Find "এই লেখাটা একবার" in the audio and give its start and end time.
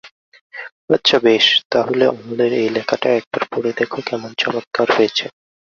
2.53-3.43